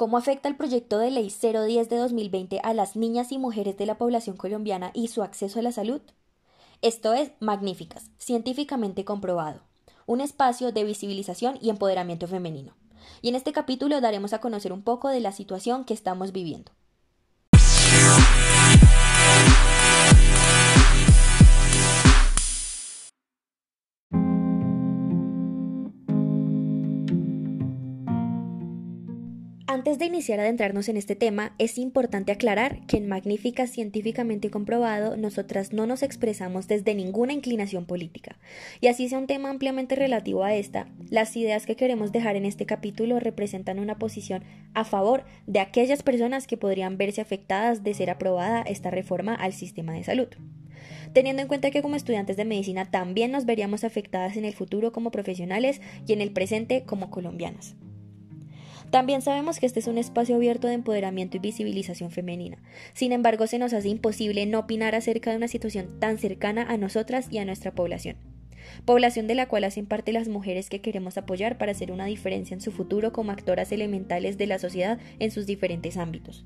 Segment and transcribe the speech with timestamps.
[0.00, 3.84] ¿Cómo afecta el proyecto de ley 010 de 2020 a las niñas y mujeres de
[3.84, 6.00] la población colombiana y su acceso a la salud?
[6.80, 9.60] Esto es Magníficas, científicamente comprobado,
[10.06, 12.74] un espacio de visibilización y empoderamiento femenino.
[13.20, 16.72] Y en este capítulo daremos a conocer un poco de la situación que estamos viviendo.
[29.80, 34.50] Antes de iniciar a adentrarnos en este tema, es importante aclarar que en Magnífica Científicamente
[34.50, 38.36] Comprobado nosotras no nos expresamos desde ninguna inclinación política.
[38.82, 42.44] Y así sea un tema ampliamente relativo a esta, las ideas que queremos dejar en
[42.44, 47.94] este capítulo representan una posición a favor de aquellas personas que podrían verse afectadas de
[47.94, 50.28] ser aprobada esta reforma al sistema de salud
[51.14, 54.92] teniendo en cuenta que como estudiantes de medicina también nos veríamos afectadas en el futuro
[54.92, 57.74] como profesionales y en el presente como colombianas.
[58.90, 62.58] También sabemos que este es un espacio abierto de empoderamiento y visibilización femenina.
[62.92, 66.76] Sin embargo, se nos hace imposible no opinar acerca de una situación tan cercana a
[66.76, 68.16] nosotras y a nuestra población.
[68.84, 72.54] Población de la cual hacen parte las mujeres que queremos apoyar para hacer una diferencia
[72.54, 76.44] en su futuro como actoras elementales de la sociedad en sus diferentes ámbitos.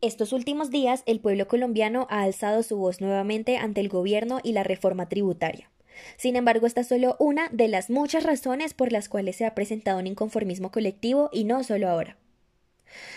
[0.00, 4.52] Estos últimos días, el pueblo colombiano ha alzado su voz nuevamente ante el gobierno y
[4.52, 5.70] la reforma tributaria.
[6.16, 9.54] Sin embargo, esta es solo una de las muchas razones por las cuales se ha
[9.54, 12.16] presentado un inconformismo colectivo y no solo ahora.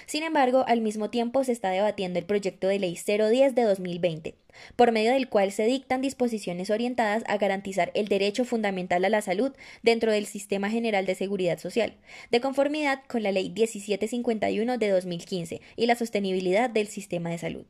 [0.05, 4.35] Sin embargo, al mismo tiempo se está debatiendo el proyecto de ley 010 de 2020,
[4.75, 9.21] por medio del cual se dictan disposiciones orientadas a garantizar el derecho fundamental a la
[9.21, 11.95] salud dentro del Sistema General de Seguridad Social,
[12.31, 17.65] de conformidad con la ley 1751 de 2015 y la sostenibilidad del sistema de salud.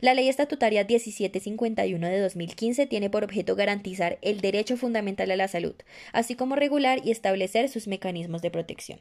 [0.00, 5.48] La Ley Estatutaria 1751 de 2015 tiene por objeto garantizar el derecho fundamental a la
[5.48, 5.74] salud,
[6.12, 9.00] así como regular y establecer sus mecanismos de protección.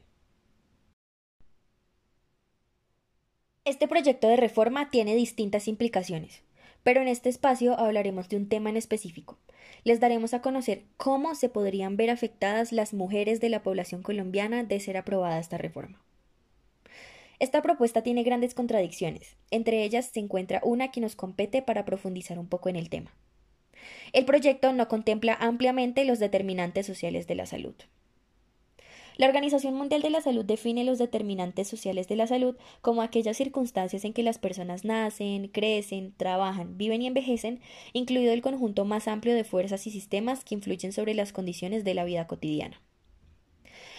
[3.67, 6.41] Este proyecto de reforma tiene distintas implicaciones,
[6.83, 9.37] pero en este espacio hablaremos de un tema en específico.
[9.83, 14.63] Les daremos a conocer cómo se podrían ver afectadas las mujeres de la población colombiana
[14.63, 16.01] de ser aprobada esta reforma.
[17.39, 19.35] Esta propuesta tiene grandes contradicciones.
[19.51, 23.15] Entre ellas se encuentra una que nos compete para profundizar un poco en el tema.
[24.11, 27.75] El proyecto no contempla ampliamente los determinantes sociales de la salud.
[29.17, 33.35] La Organización Mundial de la Salud define los determinantes sociales de la salud como aquellas
[33.35, 37.59] circunstancias en que las personas nacen, crecen, trabajan, viven y envejecen,
[37.93, 41.95] incluido el conjunto más amplio de fuerzas y sistemas que influyen sobre las condiciones de
[41.95, 42.79] la vida cotidiana.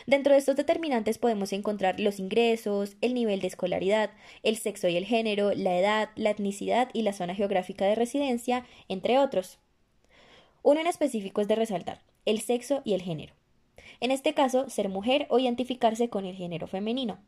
[0.09, 4.11] Dentro de estos determinantes podemos encontrar los ingresos, el nivel de escolaridad,
[4.43, 8.65] el sexo y el género, la edad, la etnicidad y la zona geográfica de residencia,
[8.89, 9.59] entre otros.
[10.63, 13.35] Uno en específico es de resaltar, el sexo y el género.
[14.01, 17.19] En este caso, ser mujer o identificarse con el género femenino.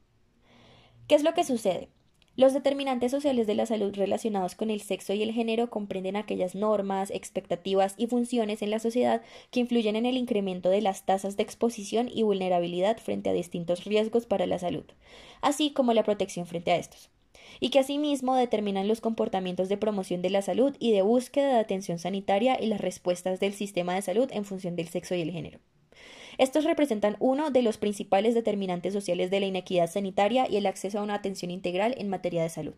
[1.07, 1.91] ¿Qué es lo que sucede?
[2.37, 6.55] Los determinantes sociales de la salud relacionados con el sexo y el género comprenden aquellas
[6.55, 11.37] normas, expectativas y funciones en la sociedad que influyen en el incremento de las tasas
[11.37, 14.85] de exposición y vulnerabilidad frente a distintos riesgos para la salud,
[15.41, 17.11] así como la protección frente a estos
[17.59, 21.61] y que asimismo determinan los comportamientos de promoción de la salud y de búsqueda de
[21.61, 25.33] atención sanitaria y las respuestas del sistema de salud en función del sexo y el
[25.33, 25.59] género.
[26.39, 30.99] Estos representan uno de los principales determinantes sociales de la inequidad sanitaria y el acceso
[30.99, 32.77] a una atención integral en materia de salud.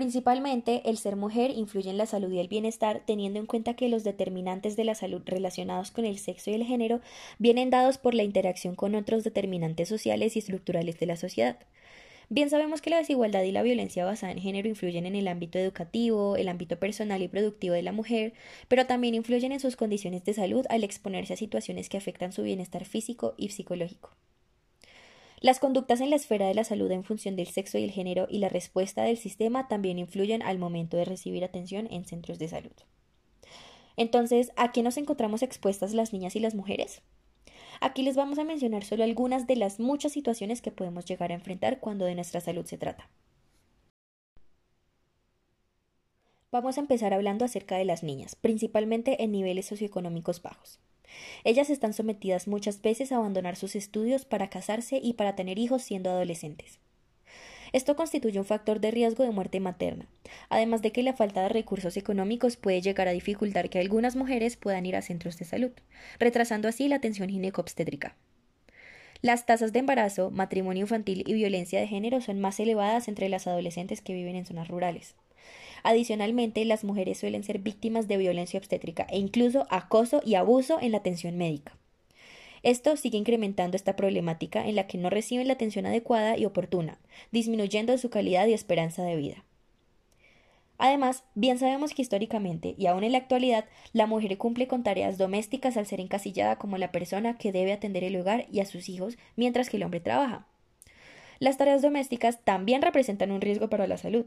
[0.00, 3.90] Principalmente, el ser mujer influye en la salud y el bienestar, teniendo en cuenta que
[3.90, 7.02] los determinantes de la salud relacionados con el sexo y el género
[7.38, 11.58] vienen dados por la interacción con otros determinantes sociales y estructurales de la sociedad.
[12.32, 15.58] Bien sabemos que la desigualdad y la violencia basada en género influyen en el ámbito
[15.58, 18.34] educativo, el ámbito personal y productivo de la mujer,
[18.68, 22.44] pero también influyen en sus condiciones de salud al exponerse a situaciones que afectan su
[22.44, 24.14] bienestar físico y psicológico.
[25.40, 28.28] Las conductas en la esfera de la salud en función del sexo y el género
[28.30, 32.46] y la respuesta del sistema también influyen al momento de recibir atención en centros de
[32.46, 32.76] salud.
[33.96, 37.02] Entonces, ¿a qué nos encontramos expuestas las niñas y las mujeres?
[37.80, 41.34] Aquí les vamos a mencionar solo algunas de las muchas situaciones que podemos llegar a
[41.34, 43.08] enfrentar cuando de nuestra salud se trata.
[46.52, 50.78] Vamos a empezar hablando acerca de las niñas, principalmente en niveles socioeconómicos bajos.
[51.44, 55.82] Ellas están sometidas muchas veces a abandonar sus estudios para casarse y para tener hijos
[55.82, 56.80] siendo adolescentes.
[57.72, 60.06] Esto constituye un factor de riesgo de muerte materna,
[60.48, 64.56] además de que la falta de recursos económicos puede llegar a dificultar que algunas mujeres
[64.56, 65.72] puedan ir a centros de salud,
[66.18, 68.16] retrasando así la atención ginecobstétrica.
[69.22, 73.46] Las tasas de embarazo, matrimonio infantil y violencia de género son más elevadas entre las
[73.46, 75.14] adolescentes que viven en zonas rurales.
[75.82, 80.92] Adicionalmente, las mujeres suelen ser víctimas de violencia obstétrica e incluso acoso y abuso en
[80.92, 81.79] la atención médica.
[82.62, 86.98] Esto sigue incrementando esta problemática en la que no reciben la atención adecuada y oportuna,
[87.32, 89.44] disminuyendo su calidad y esperanza de vida.
[90.76, 95.18] Además, bien sabemos que históricamente y aún en la actualidad, la mujer cumple con tareas
[95.18, 98.88] domésticas al ser encasillada como la persona que debe atender el hogar y a sus
[98.88, 100.46] hijos mientras que el hombre trabaja.
[101.38, 104.26] Las tareas domésticas también representan un riesgo para la salud,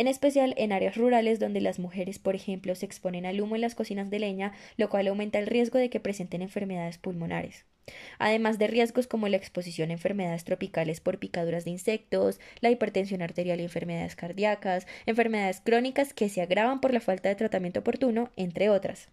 [0.00, 3.60] en especial en áreas rurales donde las mujeres, por ejemplo, se exponen al humo en
[3.60, 7.66] las cocinas de leña, lo cual aumenta el riesgo de que presenten enfermedades pulmonares.
[8.18, 13.20] Además de riesgos como la exposición a enfermedades tropicales por picaduras de insectos, la hipertensión
[13.20, 18.30] arterial y enfermedades cardíacas, enfermedades crónicas que se agravan por la falta de tratamiento oportuno,
[18.36, 19.10] entre otras.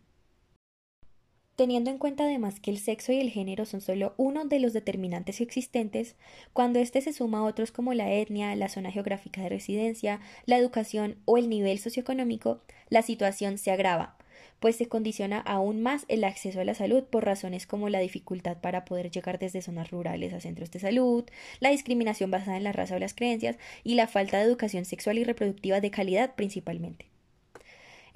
[1.58, 4.74] Teniendo en cuenta además que el sexo y el género son solo uno de los
[4.74, 6.16] determinantes existentes,
[6.54, 10.60] cuando éste se suma a otros como la etnia, la zona geográfica de residencia, la
[10.60, 14.18] educación o el nivel socioeconómico, la situación se agrava,
[14.60, 18.58] pues se condiciona aún más el acceso a la salud por razones como la dificultad
[18.58, 21.26] para poder llegar desde zonas rurales a centros de salud,
[21.60, 25.18] la discriminación basada en la raza o las creencias y la falta de educación sexual
[25.18, 27.17] y reproductiva de calidad principalmente.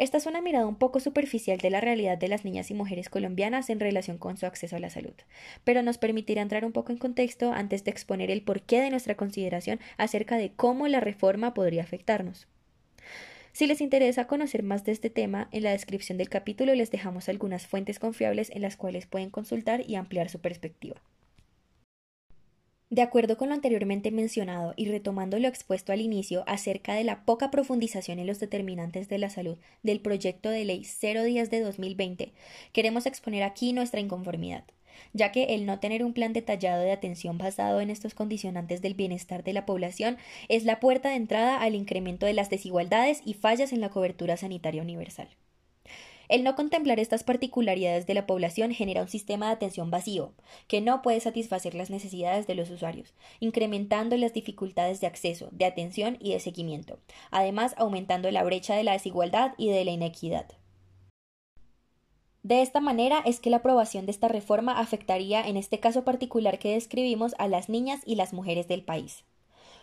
[0.01, 3.07] Esta es una mirada un poco superficial de la realidad de las niñas y mujeres
[3.07, 5.13] colombianas en relación con su acceso a la salud,
[5.63, 9.13] pero nos permitirá entrar un poco en contexto antes de exponer el porqué de nuestra
[9.13, 12.47] consideración acerca de cómo la reforma podría afectarnos.
[13.51, 17.29] Si les interesa conocer más de este tema, en la descripción del capítulo les dejamos
[17.29, 20.99] algunas fuentes confiables en las cuales pueden consultar y ampliar su perspectiva.
[22.91, 27.23] De acuerdo con lo anteriormente mencionado y retomando lo expuesto al inicio acerca de la
[27.23, 32.33] poca profundización en los determinantes de la salud del proyecto de ley 010 de 2020,
[32.73, 34.65] queremos exponer aquí nuestra inconformidad,
[35.13, 38.93] ya que el no tener un plan detallado de atención basado en estos condicionantes del
[38.93, 40.17] bienestar de la población
[40.49, 44.35] es la puerta de entrada al incremento de las desigualdades y fallas en la cobertura
[44.35, 45.29] sanitaria universal.
[46.31, 50.31] El no contemplar estas particularidades de la población genera un sistema de atención vacío,
[50.69, 55.65] que no puede satisfacer las necesidades de los usuarios, incrementando las dificultades de acceso, de
[55.65, 56.99] atención y de seguimiento,
[57.31, 60.45] además aumentando la brecha de la desigualdad y de la inequidad.
[62.43, 66.59] De esta manera es que la aprobación de esta reforma afectaría en este caso particular
[66.59, 69.25] que describimos a las niñas y las mujeres del país.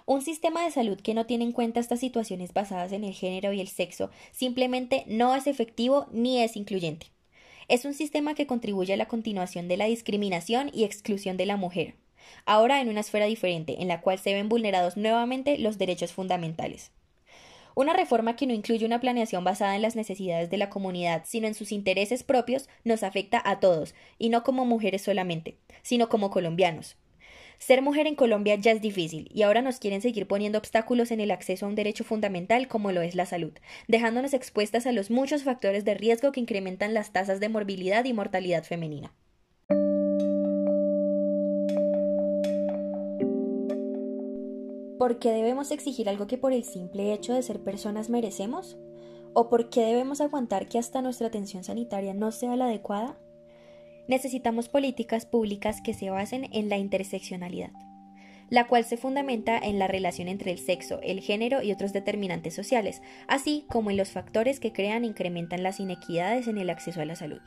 [0.08, 3.52] Un sistema de salud que no tiene en cuenta estas situaciones basadas en el género
[3.52, 7.08] y el sexo simplemente no es efectivo ni es incluyente.
[7.68, 11.58] Es un sistema que contribuye a la continuación de la discriminación y exclusión de la
[11.58, 11.96] mujer,
[12.46, 16.90] ahora en una esfera diferente, en la cual se ven vulnerados nuevamente los derechos fundamentales.
[17.74, 21.48] Una reforma que no incluye una planeación basada en las necesidades de la comunidad, sino
[21.48, 26.30] en sus intereses propios, nos afecta a todos, y no como mujeres solamente, sino como
[26.30, 26.96] colombianos.
[27.58, 31.20] Ser mujer en Colombia ya es difícil y ahora nos quieren seguir poniendo obstáculos en
[31.20, 33.52] el acceso a un derecho fundamental como lo es la salud,
[33.88, 38.12] dejándonos expuestas a los muchos factores de riesgo que incrementan las tasas de morbilidad y
[38.12, 39.12] mortalidad femenina.
[44.98, 48.78] ¿Por qué debemos exigir algo que por el simple hecho de ser personas merecemos?
[49.32, 53.18] ¿O por qué debemos aguantar que hasta nuestra atención sanitaria no sea la adecuada?
[54.08, 57.70] Necesitamos políticas públicas que se basen en la interseccionalidad,
[58.50, 62.54] la cual se fundamenta en la relación entre el sexo, el género y otros determinantes
[62.54, 67.00] sociales, así como en los factores que crean e incrementan las inequidades en el acceso
[67.00, 67.40] a la salud.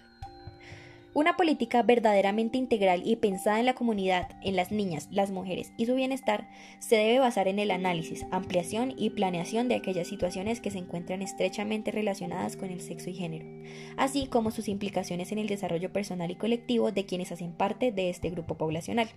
[1.14, 5.86] Una política verdaderamente integral y pensada en la comunidad, en las niñas, las mujeres y
[5.86, 10.72] su bienestar se debe basar en el análisis, ampliación y planeación de aquellas situaciones que
[10.72, 13.46] se encuentran estrechamente relacionadas con el sexo y género,
[13.98, 18.10] así como sus implicaciones en el desarrollo personal y colectivo de quienes hacen parte de
[18.10, 19.10] este grupo poblacional.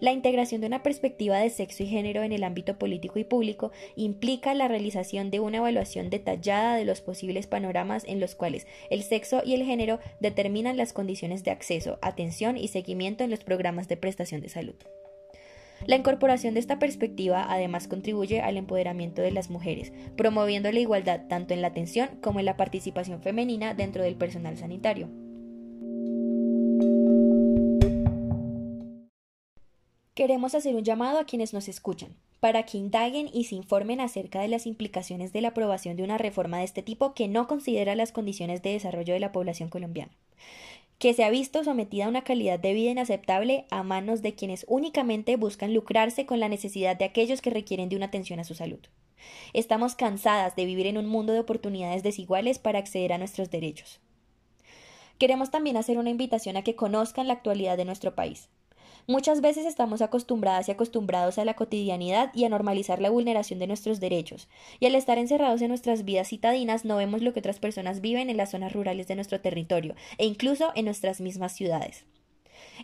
[0.00, 3.70] La integración de una perspectiva de sexo y género en el ámbito político y público
[3.96, 9.02] implica la realización de una evaluación detallada de los posibles panoramas en los cuales el
[9.02, 13.88] sexo y el género determinan las condiciones de acceso, atención y seguimiento en los programas
[13.88, 14.76] de prestación de salud.
[15.86, 21.26] La incorporación de esta perspectiva además contribuye al empoderamiento de las mujeres, promoviendo la igualdad
[21.28, 25.08] tanto en la atención como en la participación femenina dentro del personal sanitario.
[30.20, 34.42] Queremos hacer un llamado a quienes nos escuchan, para que indaguen y se informen acerca
[34.42, 37.94] de las implicaciones de la aprobación de una reforma de este tipo que no considera
[37.94, 40.12] las condiciones de desarrollo de la población colombiana,
[40.98, 44.66] que se ha visto sometida a una calidad de vida inaceptable a manos de quienes
[44.68, 48.54] únicamente buscan lucrarse con la necesidad de aquellos que requieren de una atención a su
[48.54, 48.80] salud.
[49.54, 54.00] Estamos cansadas de vivir en un mundo de oportunidades desiguales para acceder a nuestros derechos.
[55.16, 58.50] Queremos también hacer una invitación a que conozcan la actualidad de nuestro país,
[59.06, 63.66] Muchas veces estamos acostumbradas y acostumbrados a la cotidianidad y a normalizar la vulneración de
[63.66, 67.58] nuestros derechos, y al estar encerrados en nuestras vidas citadinas no vemos lo que otras
[67.58, 72.04] personas viven en las zonas rurales de nuestro territorio e incluso en nuestras mismas ciudades.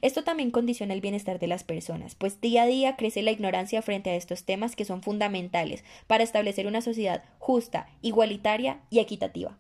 [0.03, 3.83] Esto también condiciona el bienestar de las personas, pues día a día crece la ignorancia
[3.83, 9.59] frente a estos temas que son fundamentales para establecer una sociedad justa, igualitaria y equitativa.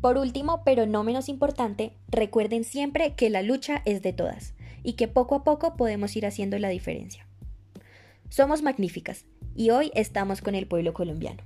[0.00, 4.92] Por último, pero no menos importante, recuerden siempre que la lucha es de todas y
[4.92, 7.26] que poco a poco podemos ir haciendo la diferencia.
[8.28, 9.24] Somos magníficas
[9.56, 11.42] y hoy estamos con el pueblo colombiano.